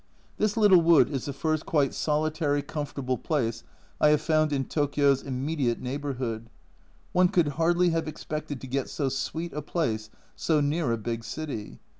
This 0.39 0.57
little 0.57 0.81
wood 0.81 1.11
is 1.11 1.25
the 1.25 1.31
first 1.33 1.67
quite 1.67 1.93
solitary 1.93 2.63
comfort 2.63 3.03
able 3.03 3.19
place 3.19 3.63
I 3.99 4.09
have 4.09 4.21
found 4.21 4.51
in 4.51 4.65
Tokio's 4.65 5.21
immediate 5.21 5.79
neigh 5.79 5.99
bourhood 5.99 6.47
one 7.11 7.27
could 7.27 7.49
hardly 7.49 7.89
have 7.91 8.07
expected 8.07 8.59
to 8.61 8.67
get 8.67 8.89
so 8.89 9.09
sweet 9.09 9.53
a 9.53 9.61
place 9.61 10.09
so 10.35 10.59
near 10.59 10.91
a 10.91 10.97
big 10.97 11.23
city. 11.23 11.77